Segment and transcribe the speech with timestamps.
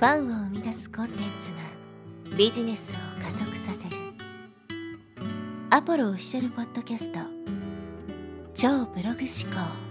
[0.00, 3.96] ファンを生み出すコンテンツがビジネスを加速させる。
[5.68, 7.18] アポロオフィシャルポッドキャスト。
[8.54, 9.89] 超ブログ思考。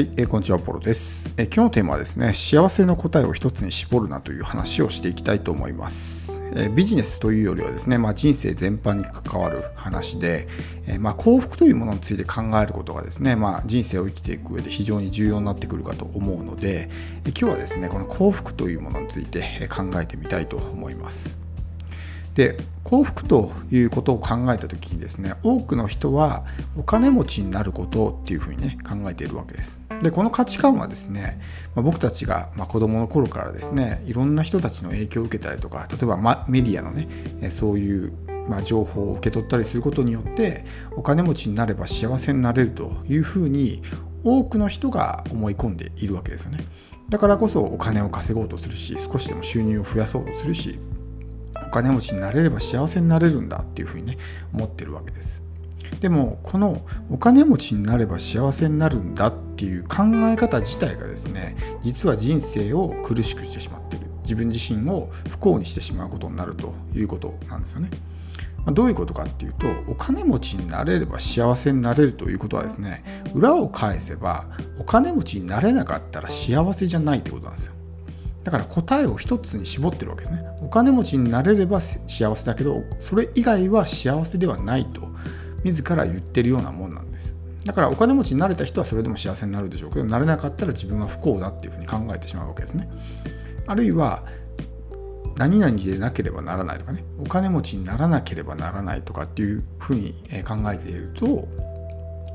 [0.00, 6.42] はい、えー、こんにちは、ポロです、えー、今日のテーマはですね、幸せの答えを一つに絞るなという話をしていきたいと思います。
[6.54, 10.48] えー、ビジネスというよりはですね、まあ、人生全般に関わる話で、
[10.86, 16.88] えまあ、幸福というものについて考えることがですね、まあ、人生を生きていく上で非常に重要になってくるかと思うので、
[17.26, 21.50] え今日はですね、この幸福というものについて考えてみたいと思います。
[22.34, 26.44] で幸福ということを考えた時にですね多くの人は
[26.76, 31.40] お金持ちになることっていうふうにね考えているわけですでこの価値観はですね、
[31.74, 38.12] まあ、僕たちが、まあ、子供の頃からですねいろんな人たちの影響を受けたりとか例えば、ま、メディアのねそういう
[38.48, 40.64] まあ、情報を受け取ったりすることによって
[40.96, 43.82] お金持ちになれば幸せになれるというふうに
[44.24, 46.66] 多くの人が思い込んでいるわけですよね。
[47.08, 50.78] だからこそお金を稼ごうとするし少しでも収入を増やそうとするし
[51.66, 54.18] お金持ちになれれば幸せになれるんだっていうふうにね
[54.52, 55.49] 思ってるわけです。
[56.00, 64.06] でもこのお金持ちになれば幸せになるんだっていう考え方自体がですね実は人生を苦しくしてしまってる。
[64.22, 67.90] 自分自身を不幸にしてしまうことになるということなんですよね。
[68.72, 73.02] どういうことかっていうとお金持ちになれれば幸せになれるということはですね
[73.34, 74.46] 裏を返せば
[74.78, 77.72] お金持ちになれなかったら幸せじゃないってことなんですよ。
[78.44, 80.42] だから答えを一つに絞ってるわけですね。
[80.62, 85.08] お金持ちになれれば幸せだけど、それ以外は幸せではないと、
[85.64, 87.34] 自ら言ってるようなもんなんです。
[87.64, 92.88] だからお金持ちになれた人はそれでも幸せになるでしょうけど、なれなかったら自分は不幸だっていうふうに考えてしまうわけですね。
[93.66, 94.24] あるいは、
[95.36, 100.12] 何々でなければならないとかね、お金持ちにならなければならないとかっていうふうに
[100.46, 101.48] 考えていると、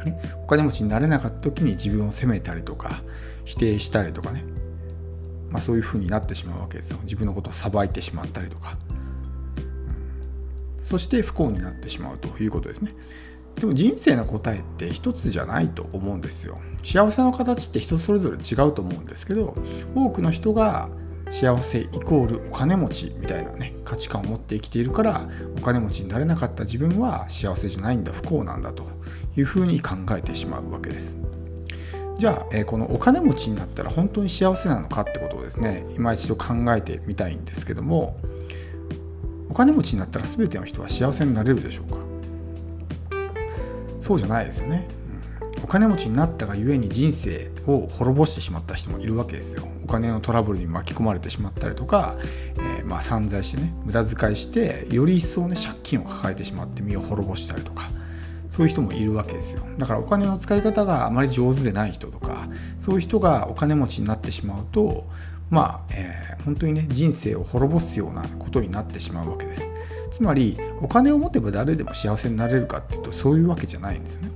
[0.05, 3.01] ね、お金持ちになれなかった時に自分を責めたりとか、
[3.43, 4.43] 否定したりとかね、
[5.49, 8.77] まあ、そういう風になってしまうわけですよ自分のことをさばいてしまったりとか、
[10.85, 12.93] そして不幸になってしまうということですね。
[13.55, 16.59] でも人生の答えって一つじゃないと思うんですよ。
[16.83, 19.55] 幸せの形って人それぞれ違うと思うんですけど
[19.95, 20.89] 多くの人が
[21.31, 28.85] 幸せイコールお金持ちみたいなね価値観を持って生きているからお金持ちになれなかった自分は幸せじゃないんだ不幸なんだと
[29.35, 31.17] いうふうに考えてしまうわけです。
[32.17, 38.17] じゃあ、え、このお金持ちになったら本当に幸せなのかってことをですね今一度考えてみたいんですけども
[39.55, 41.99] お金持ちになったら全ての人は幸せになれるでしょうか？
[44.01, 44.85] そうじゃないですよね、
[45.55, 49.65] うん、お金持ちになったがゆえに人生を滅ぼしてしまった人もいるわけですよ。
[49.81, 52.17] お金のトラブルに巻き込まれてしまったりとか、
[52.57, 57.89] えー、まあ散財してね無駄遣いしてより一層ね借金を抱えてしまって身を滅ぼしたりとか
[58.49, 59.63] そういう人もいるわけですよ。
[59.77, 65.07] だからお金の使い方があまり上手でない人とかそういう人がお金持ちになってしまうと
[65.49, 69.71] まあ、えー、本当にね人生を滅ぼすようなことになってしまうわけです。
[70.11, 74.29] つまりお金を持てば誰でも幸せになれるかっていうとそういうわけじゃないんですよね、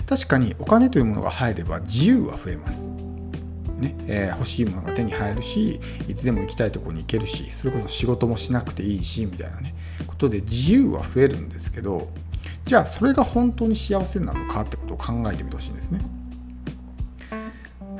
[0.00, 2.90] うん、確かにお金というものが入れば自由は増えます。
[3.78, 5.78] ねえー、欲しいものが手に入るし
[6.08, 9.74] いつでも行きたいとこに行けるしそれこそ仕事もしなくていいしみたいなね
[10.06, 12.08] ことで自由は増えるんですけど
[12.64, 16.00] じゃあそれが本当に幸せなのかってことを考えてみてほしいんですね。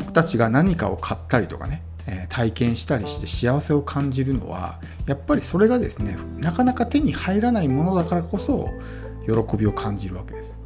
[0.08, 1.82] 僕たちが何かを買ったりとかね、
[2.30, 8.70] 体験したりして幸せを感じるのはやっぱりそれがですねなかなか手に入らないものだからこそ
[9.26, 10.60] 喜びを感じるわけです。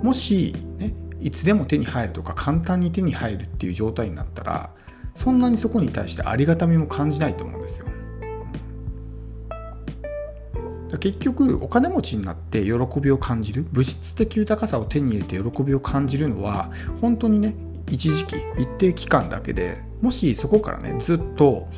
[0.00, 4.70] もし、ね、いつでも手に入るとか簡単に手に入るっていう状態になったら
[5.12, 7.88] そんなにそこに対してありがたみも感じないと思うんですよ。
[11.00, 21.68] 結局お金持ちになって喜びを感じる物質的豊かさを手に入れて喜びを感じるのは本当にね一時期一定期間だけでもしそこからねずっと、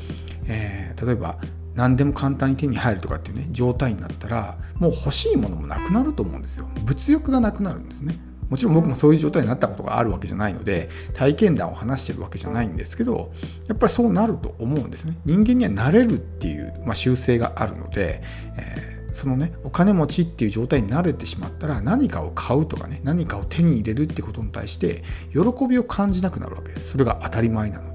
[0.47, 1.39] えー、例えば
[1.75, 6.69] 何でも簡単に手に入るとかっていうね状態になったらもう欲しいものもなくなると思うんですよ。
[6.85, 8.19] 物欲がなくなるんですね。
[8.49, 13.33] もちろん僕もそういう状態になったことがあるわけじゃないので体験談を話してるわけじゃないんですけど
[13.67, 15.17] やっぱりそうなると思うんですね。
[15.25, 18.23] 人間にはなれるっていう、まあ、習性があるので、
[18.57, 26.91] えーそのねお金持ちっていう状態に慣れてしまったら何かを買うとかね何かを手に入れるってことに対して喜びを感じなくなるわけです。
[26.91, 27.93] それが当たり前なの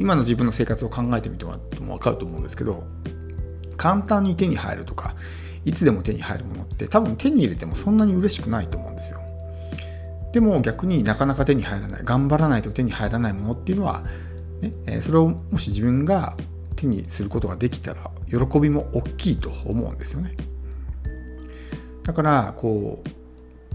[0.00, 2.84] 今の自分の生活を考えてみてもらっても分かると思うんですけど
[3.76, 5.14] 簡単に手に入るとか
[5.62, 9.20] いつでも手に入るものって多分手に入れてもそんなに嬉しくないと思うんですよ。
[10.32, 14.04] でも逆になかなか手に入らない頑張らないと手に入らないものっていうのは、
[14.86, 16.34] ね、それをもし自分が
[16.76, 20.36] 手にすることができたら喜びも大きいと思うんですよね。
[22.02, 23.08] だからこう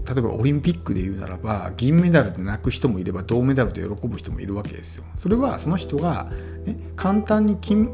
[0.06, 5.04] 例えばオリンピックで言うならば銀メダルで泣く人もいれば銅メダルで喜ぶ人もいるわけですよ。
[5.16, 6.30] それはその人が、
[6.64, 7.90] ね、簡単に金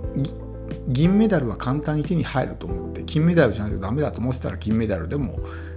[0.88, 5.37] 銀メダルは簡単に手に入ると思って金メダルじゃないとダメだと思ってたら金メダルでも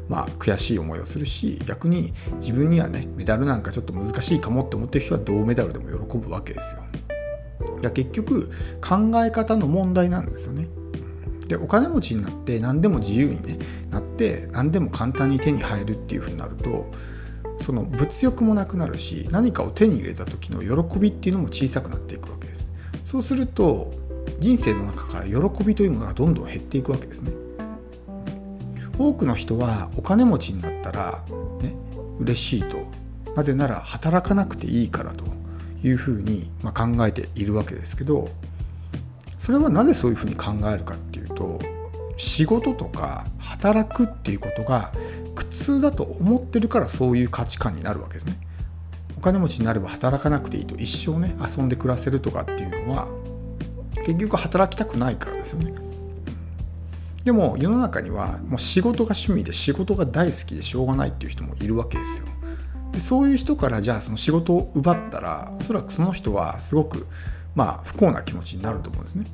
[0.09, 6.83] まあ悔しい思いをするし逆に自分にはねメダルなんかちょっと難しいかもって思ってる人は銅メダルでも喜ぶわけですよ。
[7.81, 8.49] いや結局
[8.81, 10.67] 考え方の問題なんですよね。
[11.47, 13.59] でお金持ちになって何でも自由に、ね、
[13.91, 16.91] なって何でも簡単に手に入るっていうふうになると
[17.61, 22.71] その物欲もなくなるし何かを手に入れた時の喜びっていうのも小さくなっていくわけです。
[23.03, 23.93] そうすると
[24.39, 27.31] 人生の中から喜びというものがどんどん減っていくわけですね。
[28.97, 31.23] 多くの人はお金持ちになったら、
[31.61, 31.75] ね、
[32.17, 32.87] 嬉しいと
[33.35, 35.25] なぜなら働かなくていいからと
[35.85, 38.29] いうふうに、ま考えているわけですけど
[39.37, 41.59] それはなぜそういうふうに考えるかっていうと
[42.17, 44.91] 仕事とか働くっていうことが
[45.35, 48.37] 苦痛だと思ってるからそういう価値観になるわけですね。
[49.17, 53.07] お金持ちになれば働かなくていいと一生ね遊んで暮らせるとかっていうのは
[54.05, 55.73] 結局働きたくないからですよね。
[57.23, 62.27] でも世の中にはもう仕事が趣味で仕事が大好きでしょうがないっていう人もいるわけですよ。
[62.91, 67.07] でそういう人からじゃあその仕事を奪ったらおそらくその人はすごく
[67.53, 69.25] まあ不幸な気持ちになると思うんですね。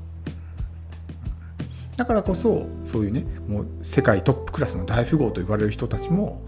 [1.98, 6.42] だからこそそういうねもう世界トップクラスの大富豪と言われる人たちも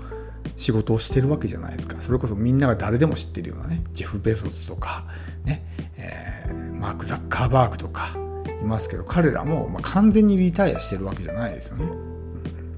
[0.55, 2.01] 仕事をしてるわけじゃないですか。
[2.01, 5.05] それこそみんなが誰でも知ってるようなねジェフ・ベソスとか
[5.43, 5.63] ね、
[5.97, 8.15] えー、マーク・ザッカーバーグとか
[8.63, 11.91] いますけど彼らもま完全にリタイアしてるわけじゃないですよね、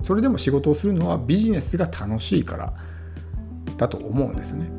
[0.02, 2.74] それでも仕事をするのはビジネスが楽しいから
[3.78, 4.70] だと思うんですね、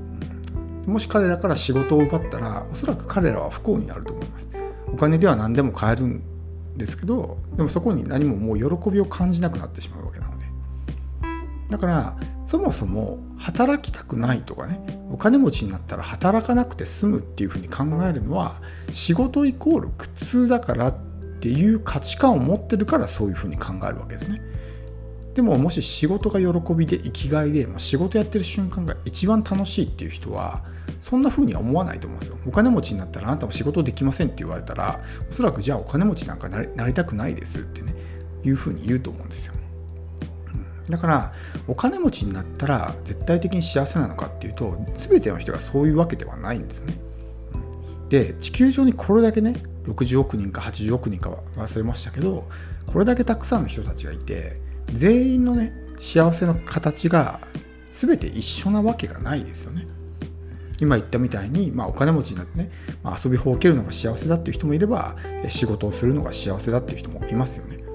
[0.87, 4.50] もし彼らから仕事を奪ったらおそらく彼らは不幸になると思います。
[4.87, 6.22] お金では何でも買えるん
[6.76, 10.46] ですけどでもそこに何ももう喜びを感じなくなってしまうわけなので。
[11.69, 12.16] だから
[12.46, 18.60] そもそも働きたくないとかねお金持ちになったら働かなくて済むっていうふうに考えるのは
[18.92, 20.94] 仕事イコール苦痛だからっ
[21.40, 24.40] ていう価値観を持ってるからそういうふうに考えるわけですね。
[25.37, 30.65] でももし仕事が喜びで生きがいでまあ仕事やってる瞬間が一番楽しいっていう人は
[30.99, 32.38] そんな風には思わないと思うんですよ。
[32.47, 34.99] お金持ちになったらあなたも仕事できませんって言われたら
[35.29, 37.94] おそらくじゃあお金持ちなんかなりなりたくないですってね
[38.44, 39.55] いう風に言うと思うんですよ。
[40.88, 41.35] だから
[41.69, 46.99] お金持ちになったら絶対的に幸せなのかっていうと全ての人がそういうわけではないんですね。
[48.09, 52.49] で地球上にこれだけね60億人か80億人かは忘れましたけど
[52.87, 57.41] これだけたくさんの人たちがいて全員のね幸せの形が
[57.91, 59.87] 全て一緒なわけがないですよね。
[60.79, 62.71] 今言ったみたいに、まあ、お金持ちになってね、
[63.03, 65.17] まあ、遊びほうけるのが幸せだっていう人もいれば
[65.49, 67.77] 仕事をするのが幸せだっていう人もいますよね。
[67.77, 67.87] うん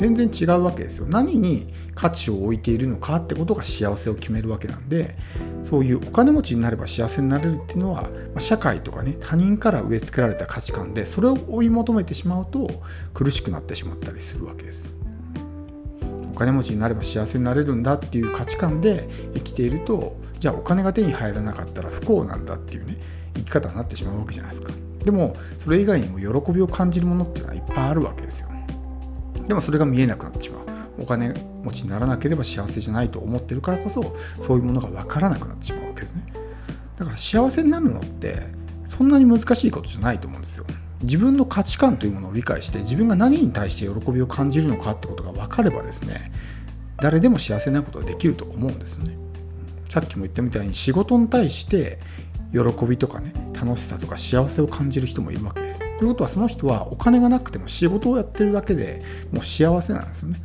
[0.00, 1.06] 全然違うわけですよ。
[1.06, 5.14] 何に価値を置いているのかってことが幸せを決めるわけなんで
[5.62, 12.70] そういうお金持ちになれば幸せになれるっていうのは、まあ、社会とかね他人から植え付けられた価値観でそれを追い求めてしまうと
[13.12, 14.96] 苦しくなってしまったりするわけです。
[16.40, 22.96] お金持ちになれば幸せになれるんだっていう価値観で生きているとじゃあお金が手に入らなかったら不幸なんだっていうね
[23.34, 24.72] 生き方になってしまうわけじゃないですか。
[25.04, 28.48] でもそれ以外にも喜びを感じるものっていうのはいっぱいあるわけですよ。
[29.46, 30.62] でもそれが見えなくなってしまう。
[30.98, 36.24] お金持ちにならなければ幸せじゃないと思ってるからこそそういうものが分からなくなってしまうわけですね。
[36.96, 38.46] だから幸せになるのって
[38.86, 40.64] そんなに難しいことじゃないと思うんですよ。
[41.02, 46.32] 自分の価値観というものを理解して自分が何に対して喜びを感じるのかってことが分かればですね
[46.98, 49.16] 誰でも幸せなことができると思うんですよね
[49.88, 51.98] さっきも言ったみたいに仕事に対して
[52.52, 55.80] 喜びとかね楽しさとか幸せを感じる人もいるわけです。
[55.98, 59.02] ということはその人はお金がなくても仕事をやってるだけで
[59.32, 60.40] もう幸せなんですよね。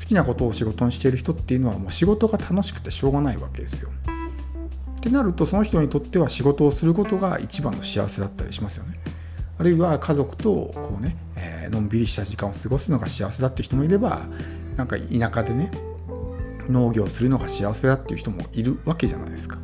[0.00, 3.90] 好きなことを仕事にしている人っていうのはもう仕事が楽しくてしょうがないわけですよ。
[4.98, 8.98] ってなるとその人にとっては仕事をすることが一番の幸せだったりしますよね。
[9.58, 14.26] あるいは家族とこうね、えー、のんびりした時間を過ごすのが幸せだっていう人もいれば
[14.76, 15.70] なんか田舎でね
[16.68, 19.58] 農業するのが幸せだっていう人もいるわけじゃないですか。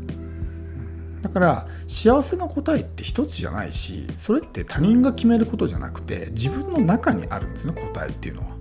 [1.23, 8.61] だから幸せの答えって一つじゃないしそれって他人が決めることじゃなくて自分の中にあるんですね答えっていうのは。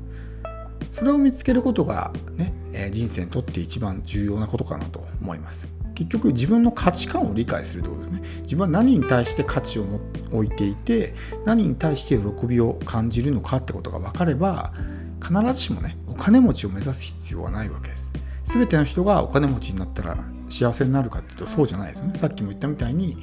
[0.92, 5.68] それを見つけることがね、え人生にとって一番重要なことかなと思います。
[5.96, 8.28] 結局自分の価値観を理解するということですね。
[8.42, 9.86] 自分は何に対して価値を
[10.32, 14.74] 置いていて何に対して喜びを感じるのかってことが分かれば
[15.22, 18.14] 必ずしもねお金持ちを目指す必要はないわけです。
[18.46, 20.18] 全ての人がお金持ちになったら
[20.50, 22.18] 幸せになるかっていうとそうじゃないですよね。
[22.18, 23.18] さっきも言ったみたいに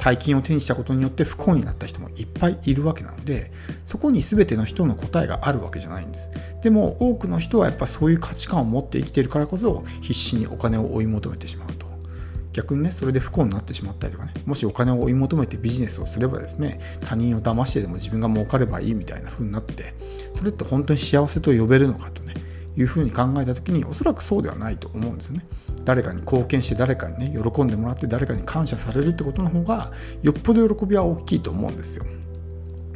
[0.00, 3.52] 大金を手にしたことによって不幸になった人もいっぱいいるわけなので
[3.84, 6.30] そこに全ての人の答えがあるわけじゃないんです。
[6.62, 11.89] でも多くの人はやっぱそういう価値観を持って生きているからこそ必死にお金を追い求めてしまうと
[12.52, 19.94] 逆にねそれで不幸になってしまったりとかねもしお金を追い求めてビジネスをすればですね他人を騙してでも自分が儲かればいいみたいな風になって
[20.34, 22.34] それって本当に幸せと呼べるのかとね
[22.76, 25.44] いうふうに考えた時におそらくそうではないと思うんですね。
[25.84, 29.92] 誰かに貢献して誰かにね喜んでもらって誰かに感謝されるってことの方が
[30.22, 32.04] よっぽど喜びは大きいと思うんですよ。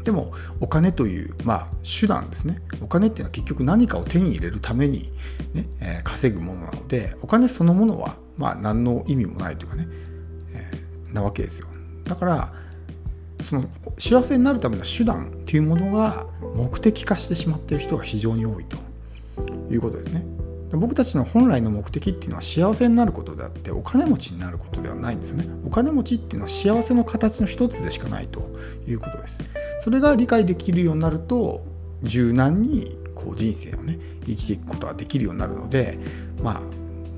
[0.04, 2.60] でもお金という、まあ、手段ですね。
[2.80, 5.12] お金っていうのは結局何かを手に入れるために
[5.54, 9.88] ね、えー、稼ぐものなのでお金そのものは、まあ、何の意味もないというかね、
[10.52, 11.68] えー、なわけですよ。
[12.04, 12.52] だから
[13.42, 13.64] その
[13.98, 18.76] 幸せになるための手段っていうものが目的化してしまっている人が非常に多いと。
[19.70, 20.24] いうことですね。
[20.72, 25.46] 僕たちの本来の目的っていうのは幸せになることであってお金持ちになることではないんですね。
[25.64, 28.50] お金持ちっていうのは幸せの形の一つでしかないと
[28.88, 29.42] いうことです。
[29.84, 31.62] それが理解できるようになると
[32.02, 35.98] 柔軟にこう人生をね生きていくことができるようになるので
[36.42, 36.60] まあ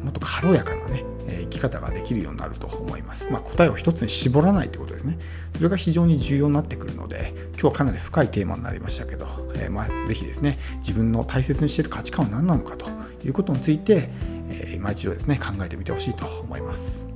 [0.05, 3.29] もっと軽やかなね生き方ができるようになると思います。
[3.31, 5.19] まあ、答えを一つに絞らないってことですね。
[5.57, 12.89] それが非常に重要になってくるので、今日はかなり深いテーマになりましたけど、えー、まあ、ぜひですね、自分の大切にしている価値観は何なのかと
[13.25, 14.09] いうことについて、
[14.51, 17.16] えー、今一度ですね、考えてみてほしいと思います。